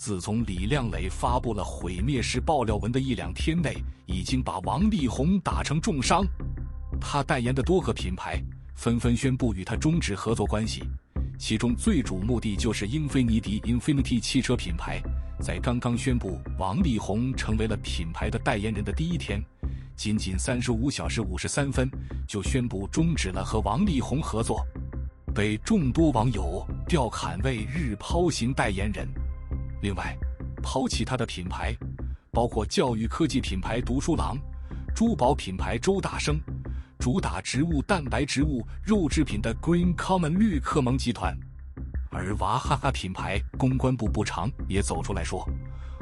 [0.00, 3.76] 自从李亮磊发布了毁灭式爆料文的一两天内，
[4.06, 6.24] 已经把王力宏打成重伤。
[6.98, 8.42] 他代言的多个品牌
[8.74, 10.82] 纷纷宣布与他终止合作关系，
[11.38, 15.02] 其中最瞩目的就是英菲尼迪 （Infiniti） 汽车品牌。
[15.38, 19.44] 在刚刚宣布王力宏成为了品牌的代言人的第一天，
[19.96, 21.90] 仅仅三十五小时五十三分，
[22.26, 24.64] 就宣布终止了和王力宏合作，
[25.34, 29.06] 被众多网友调侃为“日抛型代言人”。
[29.82, 30.16] 另外，
[30.62, 31.74] 抛弃他的品牌
[32.30, 34.36] 包括教育科技品牌读书郎、
[34.94, 36.38] 珠宝品牌周大生、
[36.98, 41.34] 主打植物蛋白植物肉制品的 Green Common 绿客蒙集团。
[42.10, 45.48] 而娃哈哈品牌公关部部长也走出来说，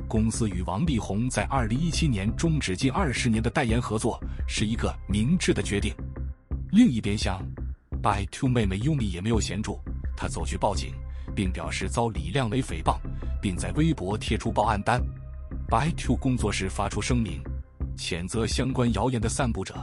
[0.09, 4.19] 公司与王力宏在2017年终止近二十年的代言合作
[4.49, 5.95] 是一个明智的决定。
[6.73, 7.41] 另一边厢
[8.03, 9.79] ，ByteDance 妹妹优米也没有闲住，
[10.17, 10.93] 她走去报警，
[11.35, 12.97] 并表示遭李亮磊诽谤。
[13.41, 15.01] 并在微博贴出报案单
[15.69, 17.41] ，ByteDance 工作室发出声明，
[17.97, 19.75] 谴责相关谣言的散布者，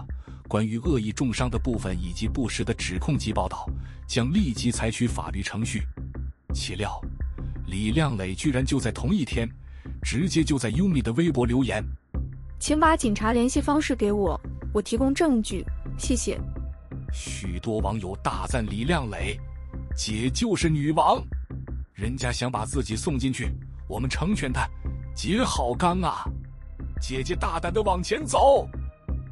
[0.49, 3.65] 关于恶意重伤的部分以及不实的指控及报道，
[4.05, 5.83] 将立即采取法律程序。
[6.53, 6.99] 岂料，
[7.65, 9.49] 李亮磊居然就在同一天，
[10.03, 11.81] 直接就在优米的微博留言
[12.59, 14.37] ：“请把警察联系方式给我，
[14.73, 15.65] 我提供证据，
[15.97, 16.37] 谢谢。”
[17.13, 19.39] 许多网友大赞李亮磊
[19.95, 21.23] ：“姐就是女王。”
[21.95, 23.49] 人家想把自己送进去，
[23.87, 24.67] 我们成全他。
[25.15, 26.25] 姐好刚啊，
[27.01, 28.67] 姐姐大胆的往前走。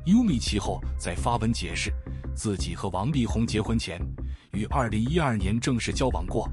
[0.06, 1.92] 优米其后在发文解释，
[2.34, 4.00] 自己和王力宏结婚前
[4.54, 6.50] 于二零一二年正式交往过，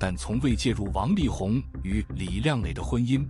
[0.00, 3.24] 但从未介入王力宏与李靓蕾的婚姻，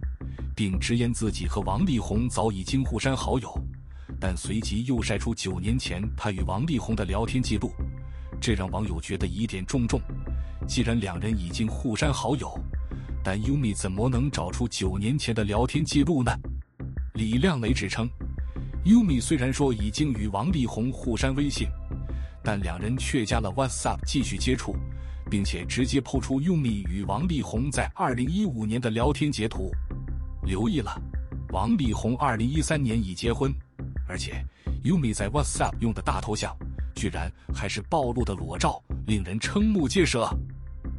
[0.56, 3.54] 并直言自己和王力宏早已经互删好友，
[4.18, 7.70] 但随即又晒出九年前他与王力宏的聊天记录，
[8.40, 10.00] 这让网友觉得疑点重重。
[10.66, 12.58] 既然两人已经互删好友，
[13.22, 16.32] 但优米怎么能找出九年前的聊天记录呢？
[17.14, 18.08] 李亮磊指称，
[18.84, 21.68] 优米虽然说已经与王力宏互删微信，
[22.42, 24.74] 但两人却加了 WhatsApp 继续接触，
[25.30, 29.70] 并且直接抛出优米与王力宏在二零一五年的聊天截图。
[30.44, 31.00] 留意了，
[31.50, 33.54] 王力宏二零一三年已结婚，
[34.08, 34.44] 而且
[34.84, 36.56] 优米在 WhatsApp 用的大头像，
[36.94, 40.28] 居然还是暴露的裸照，令人瞠目结舌。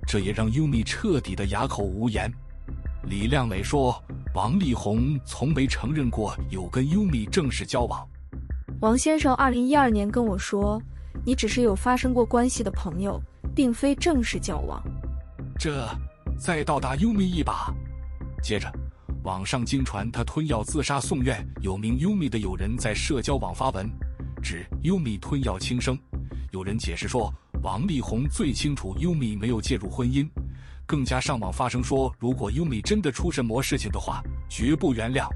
[0.07, 2.31] 这也让优米彻底的哑口无言。
[3.05, 4.01] 李亮磊说，
[4.33, 8.07] 王力宏从没承认过有跟优米正式交往。
[8.79, 10.81] 王先生，二零一二年跟我说，
[11.25, 13.21] 你只是有发生过关系的朋友，
[13.55, 14.81] 并非正式交往。
[15.57, 15.87] 这
[16.37, 17.73] 再倒打优米一把。
[18.41, 18.71] 接着，
[19.23, 23.89] 网上经传他吞药自杀送院，有名优米的友人在社交网发文，
[24.41, 25.97] 指优米吞药轻生。
[26.51, 27.33] 有人解释说，
[27.63, 30.28] 王力宏最清楚优米没有介入婚姻，
[30.85, 35.29] 更加上网发声说，如果优米真的出什么事情的话，绝不原谅。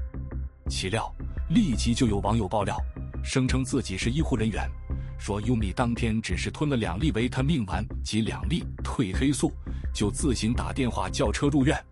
[0.68, 1.10] 岂料
[1.48, 2.76] 立即就有网友爆料，
[3.24, 4.70] 声称自己是医护人员，
[5.18, 9.50] 说优米当天只是吞了两粒维他命丸及两粒褪黑素，
[9.94, 11.82] 就自行打电话叫车入院。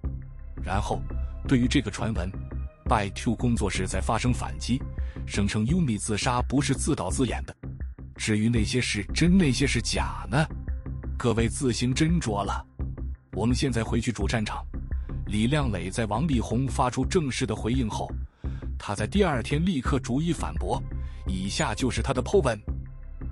[0.63, 1.01] 然后，
[1.49, 2.31] 对于这个传闻
[2.85, 4.83] ，bytwo 工作室在发生反击，
[5.27, 7.57] 声称优米自杀不是自导自演的。
[8.17, 10.45] 至于那些是真，那些是假呢？
[11.19, 12.65] 各位自行斟酌了。
[13.33, 14.65] 我们现在回去主战场。
[15.27, 18.09] 李亮磊在王力宏发出正式的回应后，
[18.79, 20.83] 他在第二天立刻逐一反驳。
[21.27, 22.59] 以下就是他的 po 文：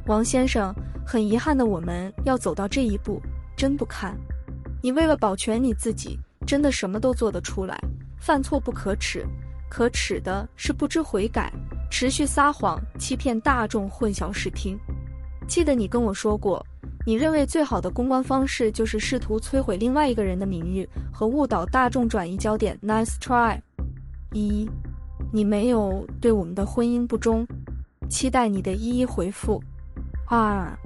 [0.06, 0.74] 王先生，
[1.06, 3.22] 很遗憾的，我们要走到这一步，
[3.56, 4.18] 真不堪。
[4.82, 7.78] 你为了保全你自己，真的什么都做得出来。
[8.18, 9.24] 犯错不可耻，
[9.70, 11.52] 可耻的是不知悔改。
[11.96, 14.76] 持续撒谎、欺骗大众、混淆视听。
[15.46, 16.60] 记得你跟我说过，
[17.06, 22.76] 你认为最好的公关方式就是试图摧毁另外一个人的名誉和误导大众、转移焦点。
[22.82, 23.60] Nice try。
[24.32, 24.68] 一，
[25.32, 27.46] 你没有对我们的婚姻不忠，
[28.10, 29.62] 期待你的一一回复。
[30.26, 30.76] 二，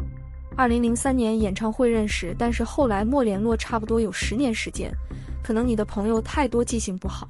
[0.58, 4.92] 二零零三年演唱会认识，但是后来没联络，差不多有十年时间，
[5.42, 7.26] 可能你的朋友太多，记性不好。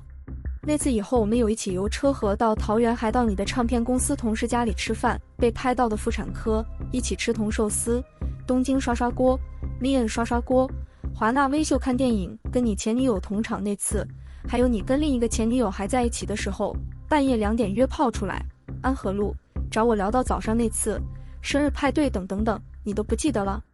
[0.69, 6.62] 那次以后，我们有一起游车河到桃园，还到你的唱片公司同事家里吃饭，被拍到的妇产科，
[6.93, 8.05] 一起吃铜寿司，
[8.47, 9.41] 东京刷刷锅
[9.81, 10.70] ，Mian 刷刷锅，
[11.15, 14.06] 华纳微秀看电影，跟你前女友同场那次，
[14.47, 16.76] 还有你跟另一个前女友还在一起的时候，
[17.09, 18.44] 半夜两点约炮出来，
[18.82, 19.35] 安和路
[19.70, 21.00] 找我聊到早上那次，
[21.41, 23.65] 生日派对等等等，你都不记得了？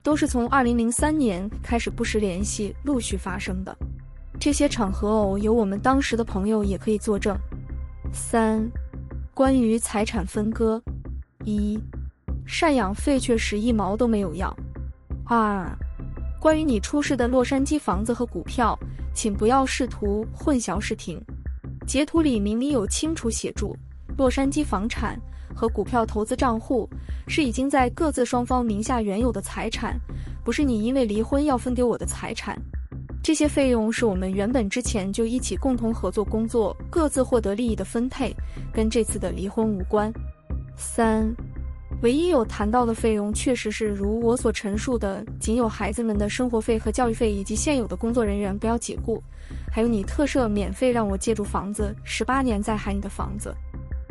[0.00, 3.76] 都是从二零零三年开始不时联系，陆续发生的。
[4.38, 7.36] 这些场合哦，有我们当时的朋友也可以作证。
[8.12, 8.64] 三，
[9.34, 10.80] 关于财产分割，
[11.44, 11.78] 一，
[12.46, 14.56] 赡养费确实一毛都没有要。
[15.24, 15.66] 二，
[16.40, 18.78] 关于你出示的洛杉矶房子和股票，
[19.12, 21.20] 请不要试图混淆视听。
[21.86, 23.76] 截图里明明有清楚写注：
[24.16, 25.20] 洛杉矶房产
[25.54, 26.88] 和股票投资账户
[27.26, 29.98] 是已经在各自双方名下原有的财产，
[30.44, 32.56] 不是你因为离婚要分给我的财产。
[33.26, 38.32] 这些费用是我们原本之前就一起共同合作工作，各自获得利益的分配，
[38.72, 40.12] 跟这次的离婚无关。
[40.76, 41.34] 三。
[42.02, 49.20] 唯一有谈到的费用，确实是如我所陈述的，仅有孩子们的生活费和教育费，以及现有的工作人员不要解雇，
[49.72, 53.52] 还有你特赦免费让我借住房子十八年再还你的房子。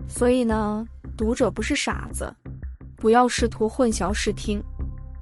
[0.10, 0.86] 所以呢，
[1.16, 2.30] 读者不是傻子，
[2.98, 4.62] 不要试图混淆视听，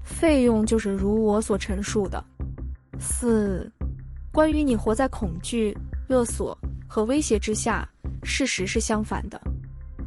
[0.03, 2.25] 费用就是如我所陈述的。
[2.99, 3.69] 四，
[4.33, 5.77] 关于你活在恐惧、
[6.07, 6.57] 勒索
[6.88, 7.88] 和威胁之下，
[8.24, 9.39] 事实是相反的。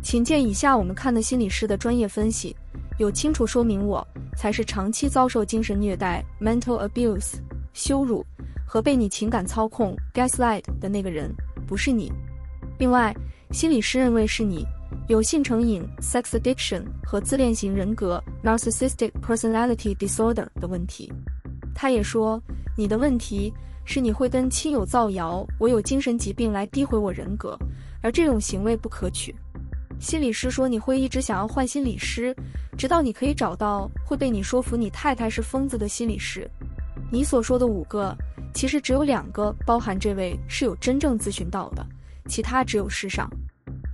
[0.02, 2.55] 请见以下我们看的心理师的专业分析，
[2.99, 4.05] 有清楚说明我
[4.37, 7.34] 才是长期遭受精神虐待 （mental abuse）、
[7.73, 8.26] 羞辱
[8.67, 11.32] 和被你情感操控 （gaslight） 的那个人，
[11.64, 12.12] 不是你。
[12.81, 13.14] 另外，
[13.52, 14.67] 心理师认为是你
[15.06, 21.12] 有性成瘾 （sex addiction） 和自恋型人格 （narcissistic personality disorder） 的问题。
[21.72, 22.43] 他也说，
[22.76, 23.52] 你的问题
[23.86, 27.56] 是你会跟亲友造谣我有精神疾病来诋毁我人格，
[28.02, 29.34] 而这种行为不可取。
[29.98, 32.36] 心理师说：“你会一直想要换心理师，
[32.76, 36.46] 直到你可以找到会被你说服你太太是疯子的心理师。
[37.10, 38.14] 你所说的五个，
[38.52, 41.86] 其实只有两个包含这位是有真正咨询到的，
[42.28, 43.30] 其他只有世上。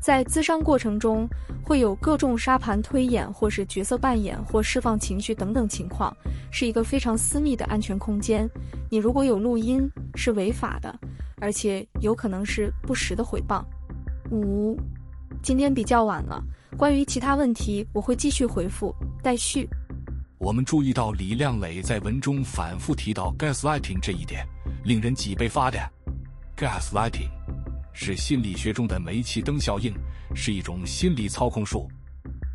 [0.02, 1.28] 在咨商过程中，
[1.64, 6.12] 会有各种沙盘推演，或是角色扮演，或释放情绪等等情况，
[6.50, 8.50] 是一个非常私密的安全空间。
[8.90, 10.92] 你如果有录音，是违法的，
[11.40, 13.64] 而且有可能是不实的诽谤。
[14.32, 14.76] 五。”
[15.40, 16.42] 今天比较晚了，
[16.76, 18.92] 关于其他问题我会继续回复。
[19.22, 19.68] 待续。
[20.38, 24.44] 我们注意到李亮磊在文中反复提到 gaslighting 这一点，
[24.84, 25.88] 令人脊背发凉。
[26.56, 27.30] gaslighting
[27.92, 29.94] 是心理学中的煤气灯效应，
[30.34, 31.88] 是一种心理操控术，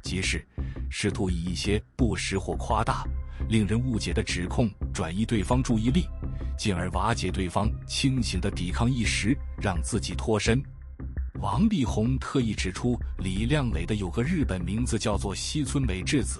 [0.03, 0.45] 即是
[0.89, 3.03] 试图以一些不实或夸大、
[3.49, 6.05] 令人误解的指控转移对方注意力，
[6.57, 10.61] 进而瓦解对方清醒的抵抗意识，让自己脱身。
[11.39, 16.39] 王力宏特意指出，李亮磊的有个日本名字叫做西村美智子，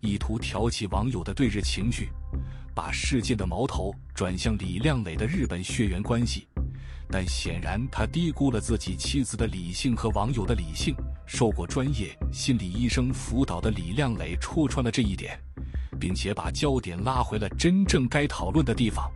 [0.00, 2.08] 意图挑起网友的对日情绪，
[2.74, 6.48] 把事件的矛头转向李亮磊的日本血缘关系。
[7.10, 10.94] 但显然，他低估了自己妻子的理性和网友的理性。
[11.26, 15.38] 受过专业心理医生辅导的李亮磊戳穿了这一点，
[15.98, 19.10] 并且把焦点拉回了真正该讨论的地方。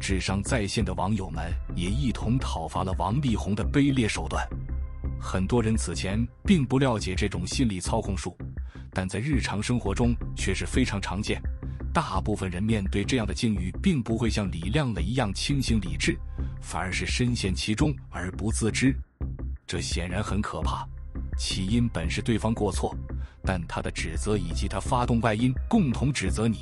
[0.00, 4.46] 智商在线的网友们也一同讨伐了王力宏的卑劣手段。
[5.20, 8.36] 很多人此前并不了解这种心理操控术，
[8.92, 11.40] 但在日常生活中却是非常常见。
[11.92, 16.18] 大部分人面对这样的境遇，并不会像李亮磊一样清醒理智，
[16.60, 18.94] 反而是深陷其中而不自知。
[19.66, 20.86] 这显然很可怕。
[21.38, 22.96] 起因本是对方过错，
[23.42, 26.60] 但他的指责以及他发动外因共同指责你。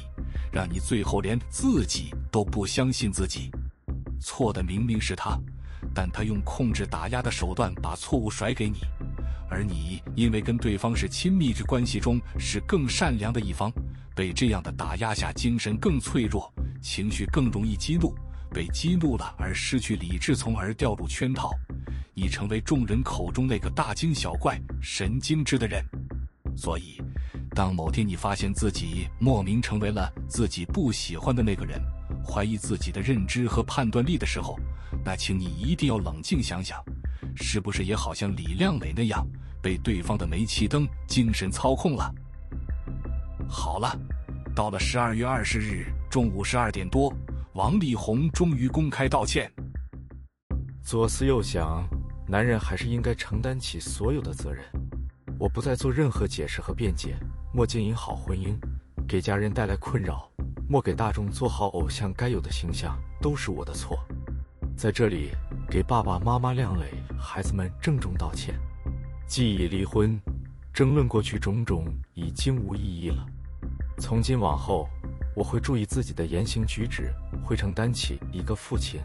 [0.52, 3.50] 让你最后连自己都不相信自己，
[4.20, 5.36] 错的明明是他，
[5.92, 8.78] 但他用控制打压的手段把错误甩给你，
[9.50, 13.72] 而你因为跟对方是亲密之关系中是更善良的一方，
[14.14, 18.14] 被这样的打压下精神更脆弱，情绪更容易激怒，
[18.54, 21.50] 被激怒了而失去理智，从而掉入圈套，
[22.14, 25.84] 已成为众人口中那个大惊小怪、神经质的人，
[26.56, 27.02] 所以。
[27.50, 31.80] 当某天你发现自己莫名成为了自己不喜欢的那个人，
[32.24, 34.58] 怀疑自己的认知和判断力的时候，
[35.04, 36.82] 那请你一定要冷静想想，
[37.36, 39.24] 是不是也好像李亮磊那样
[39.62, 42.12] 被对方的煤气灯精神操控了？
[43.48, 43.96] 好了，
[44.52, 47.14] 到了十二月二十日中午十二点多，
[47.54, 49.48] 王力宏终于公开道歉。
[50.82, 51.88] 左思右想，
[52.26, 54.64] 男人还是应该承担起所有的责任。
[55.38, 57.16] 我不再做任何解释和辩解。
[57.52, 58.56] 莫经营好婚姻，
[59.06, 60.28] 给家人带来困扰；
[60.68, 63.96] 莫给大众做好偶像该有的形象，都是我的错。
[64.76, 65.30] 在这里，
[65.70, 68.58] 给爸爸妈妈亮磊、孩子们郑重道歉。
[69.28, 70.20] 既已离婚，
[70.72, 73.24] 争论过去种种已经无意义了。
[73.98, 74.88] 从今往后，
[75.34, 77.12] 我会注意自己的言行举止，
[77.42, 79.00] 会承担起一个父亲、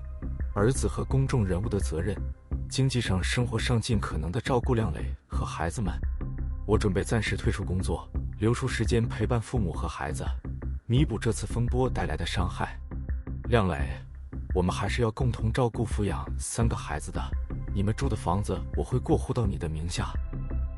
[0.53, 2.15] 儿子和公众人物的责任，
[2.69, 5.93] 经济上、生活上尽可能的照顾亮磊和孩子们。
[6.65, 8.09] 我准备暂时退出工作。
[8.39, 10.25] 留出时间陪伴父母和孩子，
[10.85, 12.79] 弥补这次风波带来的伤害。
[13.49, 13.89] 亮磊，
[14.55, 17.21] 我们还是要共同照顾抚养三个孩子的。
[17.75, 20.13] 你们住的房子我会过户到你的名下，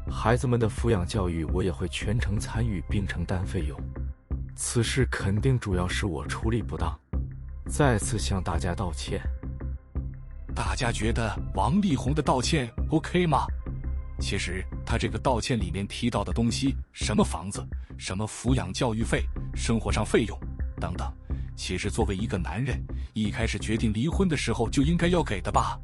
[0.10, 3.80] 孩子们的抚养教育我也会全程参与并承担费用。
[4.56, 6.98] 此事肯定主要是我处理不当，
[7.68, 9.22] 再次向大家道歉。
[10.54, 13.46] 大家觉得王力宏的道歉 OK 吗？
[14.20, 17.66] 其实他这个道歉里面提到的东西，什么房子、
[17.98, 19.24] 什么抚养教育费、
[19.56, 20.38] 生活上费用
[20.80, 21.12] 等等，
[21.56, 22.80] 其实作为一个男人，
[23.14, 25.80] 一开始决定离婚的时候就应该要给的吧。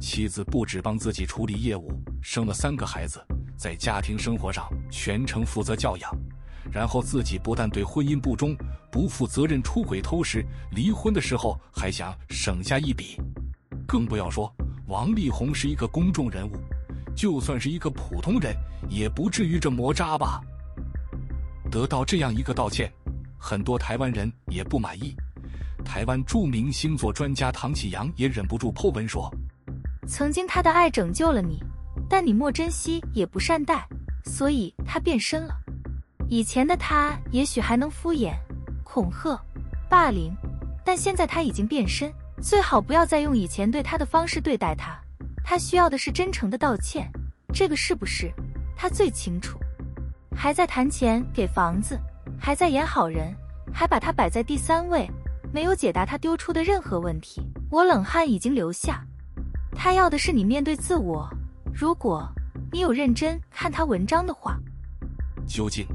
[0.00, 1.90] 妻子不止帮自己处理业务，
[2.22, 3.24] 生了三个孩子，
[3.56, 6.16] 在家庭生活上全程负责教养，
[6.72, 8.56] 然后自己不但对婚姻不忠、
[8.90, 13.16] 不负责任、出轨偷食，离婚的时候还想省下一笔，
[13.86, 14.52] 更不要说
[14.86, 16.52] 王力宏是一个公众人物。
[17.14, 18.52] 就算是一个普通人，
[18.88, 20.40] 也不至于这么渣吧？
[21.70, 22.92] 得到这样一个道歉，
[23.38, 25.14] 很多台湾人也不满意。
[25.84, 29.32] 台湾著名星座专家唐启阳也忍不住 po 文说
[30.08, 31.62] ：“曾经他的爱拯救了你，
[32.08, 33.86] 但你莫珍惜也不善待，
[34.24, 35.54] 所以他变身了。
[36.28, 38.32] 以前的他也许还能敷衍、
[38.82, 39.38] 恐吓、
[39.88, 40.32] 霸凌，
[40.84, 44.98] 但现在他已经变身，最好不要再用以前对他的方式对待他。”
[45.46, 47.06] 他需要的是真诚的道歉，
[47.52, 48.32] 这个是不是？
[48.74, 49.58] 他最清楚。
[50.34, 52.00] 还在谈钱给房子，
[52.40, 53.32] 还在演好人，
[53.72, 55.06] 还把他摆在第三位，
[55.52, 57.42] 没有解答他丢出的任何问题。
[57.70, 59.04] 我冷汗已经流下。
[59.72, 61.28] 他要的是你面对自我。
[61.72, 62.26] 如果
[62.72, 64.58] 你有认真看他文章的话，
[65.46, 65.86] 究竟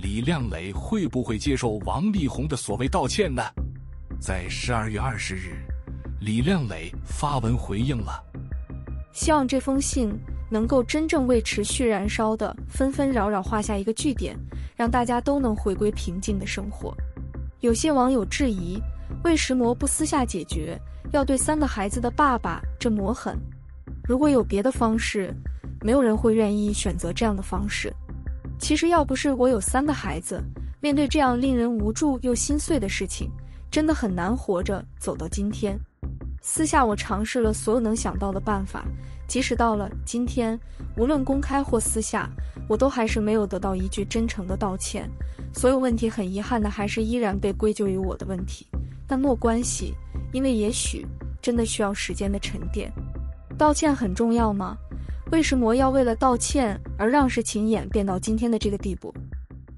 [0.00, 3.42] 李靓蕾会不会接受王力宏的所谓道歉呢？
[4.20, 5.56] 在十二月二十日，
[6.20, 8.22] 李靓蕾发文回应了。
[9.12, 10.16] 希望这封信
[10.48, 14.38] 能够真正为持续燃烧的纷纷扰扰画下一个句点，
[14.76, 16.94] 让大家都能回归平静的生活。
[17.58, 18.80] 有些网友质疑，
[19.24, 23.36] 为什么不私下解决，要对三个孩子的爸爸这么狠？
[24.04, 25.34] 如果有别的方式，
[25.82, 27.92] 没有人会愿意选择这样的方式。
[28.58, 30.42] 其实要不是我有三个孩子，
[30.80, 33.30] 面对这样令人无助又心碎的事情，
[33.70, 35.78] 真的很难活着走到今天。
[36.40, 38.84] 私下我尝试了所有能想到的办法，
[39.26, 40.58] 即使到了今天，
[40.96, 42.28] 无论公开或私下，
[42.68, 45.08] 我都还是没有得到一句真诚的道歉。
[45.52, 48.66] 所有问题很遗憾的还是依然被归咎于我的问题，
[49.06, 49.94] 但没关系，
[50.32, 51.06] 因为也许
[51.40, 52.92] 真的需要时间的沉淀。
[53.56, 54.76] 道歉很重要吗？
[55.30, 59.12] 为什么要为了道歉而让事情演变到今天的这个地步？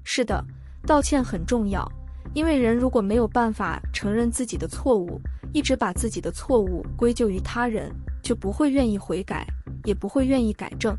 [0.03, 0.43] 是的，
[0.87, 1.85] 道歉很重要，
[2.33, 5.19] 因为人如果没有办法承认自己的错误。
[5.53, 7.91] 一直把自己的错误归咎于他人，
[8.23, 9.45] 就不会愿意悔改，
[9.83, 10.97] 也不会愿意改正。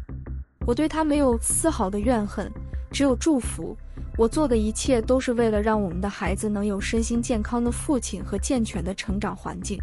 [0.67, 2.53] 我对他没有丝毫的怨恨，
[2.91, 3.75] 只有祝福。
[4.19, 9.79] 我做的一切都是为了让我们的孩子能有身心健康的父亲和健全的成长环境。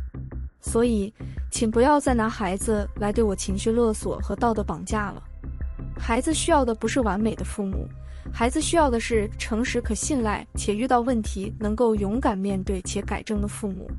[0.62, 1.14] 所以，
[1.52, 5.24] 请不要再拿孩子来对我情绪勒索和道德绑架了。
[5.98, 7.88] 孩子需要的不是完美的父母，
[8.32, 13.90] 孩子需要的是诚实可信赖且遇到问题能够勇敢面对且改正的父母。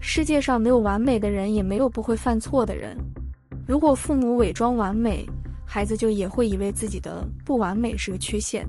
[0.00, 2.96] 世界上没有完美的人，也没有不会犯错的人。
[3.66, 5.28] 如果父母伪装完美，
[5.66, 8.66] 孩子就也会以为自己的不完美是个缺陷。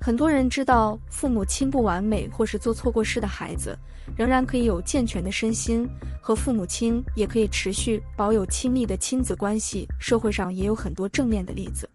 [0.00, 3.76] 很多人知道父母亲不完美或是做错过事的孩子，
[4.16, 5.88] 仍然可以有健全的身心，
[6.20, 9.88] 和父母亲也可以持续保有亲密的亲子关系。
[9.98, 11.88] 社会上也有很多正面的例子。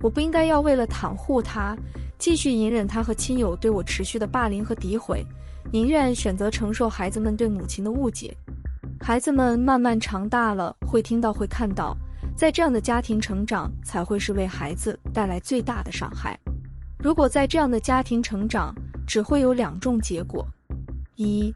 [0.00, 1.76] 我不应该要为了袒护他，
[2.18, 5.24] 继续隐忍他和亲友对我持续的霸凌和诋毁。
[5.70, 8.34] 宁愿选择承受孩子们对母亲的误解，
[9.00, 11.96] 孩子们慢慢长大了，会听到，会看到，
[12.36, 16.38] 在这样的家庭成长才会是为孩子带来最大的伤害。
[17.02, 18.72] 如果在这样的家庭成长，
[19.08, 20.46] 只会有两种结果：
[21.16, 21.52] 一，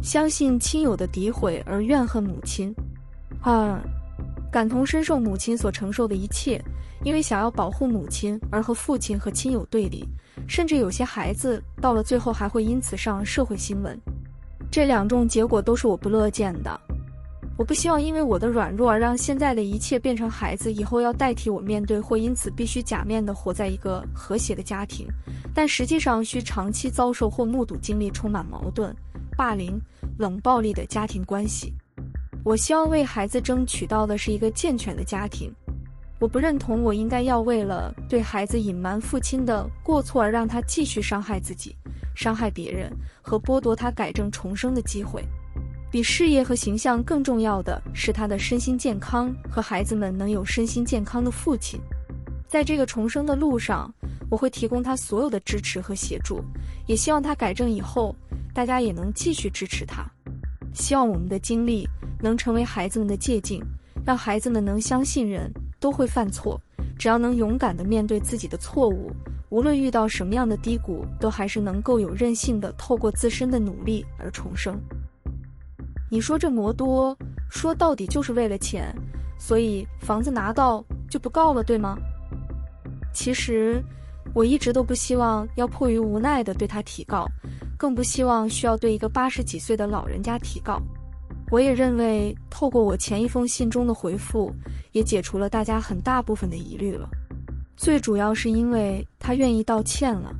[0.00, 2.72] 相信亲友的诋毁而怨恨母亲；
[3.42, 3.82] 二，
[4.50, 6.62] 感同身受母亲所承受的一切，
[7.02, 10.06] 因为想要保护母亲而和父亲和亲友对立。
[10.46, 13.98] 甚至有些孩子到了最后还会因此上社会新闻，
[14.70, 16.80] 这两种结果都是我不乐见的。
[17.58, 25.06] 我不希望因为我的软弱而让现在的一切变成孩子以后要代替我面对，或因此必须假面的活在一个和谐的家庭，
[25.54, 28.94] 但实际上需长期遭受或目睹经历充满矛盾、
[29.38, 29.80] 霸凌、
[30.18, 31.72] 冷暴力的家庭关系。
[32.44, 35.50] 我希望为孩子争取到的是一个健全的家庭。
[36.20, 41.74] 我不认同，我应该要为了对孩子隐瞒父亲的过错而让他继续伤害自己、
[42.14, 45.24] 伤害别人和剥夺他改正重生的机会。
[45.90, 51.80] 比事业和形象更重要的是他的身心健康和孩子们能有身心健康的父亲。
[52.46, 53.92] 在这个重生的路上，
[54.30, 56.42] 我会提供他所有的支持和协助，
[56.86, 58.14] 也希望他改正以后，
[58.54, 60.04] 大家也能继续支持他。
[60.74, 61.88] 希望我们的经历
[62.20, 63.60] 能成为孩子们的借鉴，
[64.04, 65.52] 让孩子们能相信人。
[65.78, 66.58] 都会犯错，
[66.98, 69.12] 只要能勇敢地面对自己的错误，
[69.50, 74.80] 无论遇到什么样的低谷，都还是能够有韧性的透过自身的努力而重生。
[76.08, 77.16] 你说这么多，
[77.50, 78.94] 说到底就是为了钱，
[79.38, 81.98] 所以房子拿到就不告了，对吗？
[83.12, 83.82] 其实
[84.34, 87.26] 我一直都不希望要迫于无奈地对他提告，
[87.76, 90.80] 更不希望需要对一个八十几岁的老人家提告。
[91.50, 94.52] 我也认为，透过我前一封信中的回复，
[94.92, 97.08] 也解除了大家很大部分的疑虑了。
[97.76, 100.34] 最主要是因为他愿意道歉了，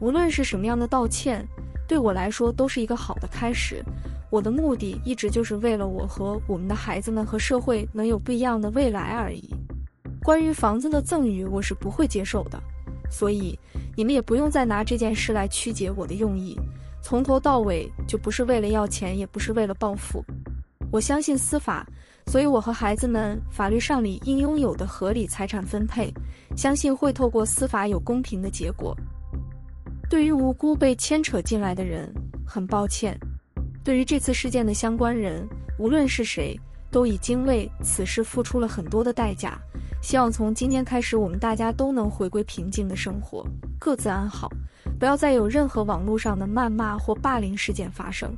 [0.00, 1.46] 无论是什么样的道歉，
[1.88, 3.82] 对我来说都是一个好的开始。
[4.34, 9.48] 我的目的一直就是为了我和我们的孩子们和社会能有不一样的未来而已。
[10.24, 12.60] 关于房子的赠与，我是不会接受的，
[13.08, 13.56] 所以
[13.96, 16.58] 你们也不用再拿这件事来曲解我的用意。
[17.00, 20.20] 从头到尾就不是为了要钱，也不是为了报复。
[20.90, 21.86] 我相信司法，
[22.26, 26.12] 所以我和孩子们法律上理应拥有的合理财产分配，
[26.56, 28.96] 相信会透过司法有公平的结果。
[30.10, 32.12] 对于无辜被牵扯进来的人，
[32.44, 33.16] 很抱歉。
[33.84, 35.46] 对于这次事件的相关人，
[35.78, 36.58] 无论是谁，
[36.90, 39.58] 都已经为此事付出了很多的代价。
[40.00, 43.46] 希望从今天开始，我们大家都能回归平静的生活，
[43.78, 44.50] 各自安好。
[44.98, 48.34] 不要再有任何网络上的谩骂或霸凌事件发生。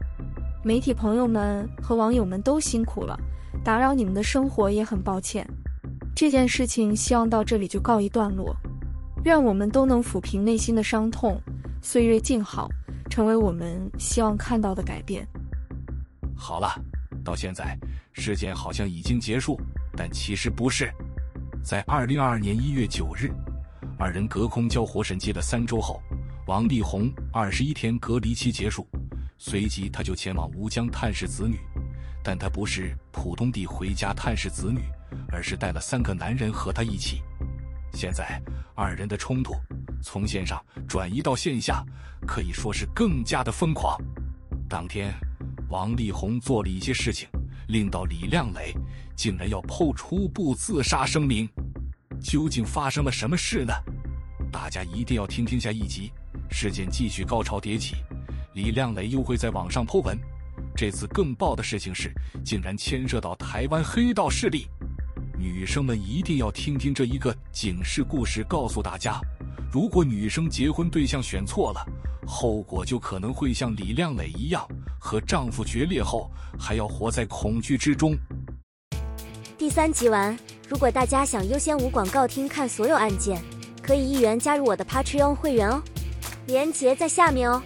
[0.65, 3.17] 媒体朋友们和网友们都辛苦了，
[3.62, 5.47] 打扰你们的生活也很抱歉。
[6.12, 8.57] 这件事情希望到这里就告一段落，
[9.25, 11.41] 愿我们都能抚平内心的伤痛，
[11.83, 12.69] 岁月静好，
[13.17, 15.27] 成为我们希望看到的改变。
[16.37, 16.79] 好了，
[17.25, 17.75] 到现在
[18.13, 19.59] 事件好像已经结束，
[19.97, 20.93] 但其实不是。
[21.65, 23.33] 在二零二二年一月九日，
[23.99, 25.99] 二人隔空交火审结了三周后。
[26.47, 28.87] 王力宏二十一天隔离期结束，
[29.39, 31.59] 随即他就前往吴江探视子女，
[32.23, 34.83] 但他不是普通地回家探视子女，
[35.33, 37.23] 而是带了三个男人和他一起。
[37.95, 38.39] 现在
[38.75, 39.55] 二人的冲突
[40.03, 41.85] 从线上转移到线下，
[42.26, 43.99] 可以说是更加的疯狂。
[44.69, 45.15] 当天，
[45.69, 47.29] 王力宏做了一些事情，
[47.69, 48.75] 令到李靓蕾
[49.15, 51.49] 竟然要抛出步自杀声明。
[52.21, 53.73] 究竟发生了什么事呢？
[54.50, 56.11] 大家一定要听听下一集。
[56.50, 57.97] 事件继续高潮迭起，
[58.54, 60.19] 李靓蕾又会在网上 po 文。
[60.75, 62.13] 这次更爆的事情是，
[62.45, 64.67] 竟然牵涉到台湾黑道势力。
[65.39, 69.21] 女生们一定要听听这一个警示故事，告诉大家：
[69.76, 71.86] 如果女生结婚对象选错了，
[72.26, 74.67] 后果就可能会像李亮磊一样，
[74.99, 78.17] 和丈夫决裂后还要活在恐惧之中。
[79.58, 80.34] 第三集完，
[80.67, 83.39] 如果大家想优先无广告听看所有案件，
[83.82, 85.82] 可以一元加入我的 Patreon 会员哦。
[86.47, 87.62] 链接在下面哦。